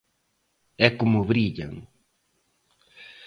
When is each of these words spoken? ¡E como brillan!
¡E 0.85 0.87
como 0.99 1.19
brillan! 1.29 1.73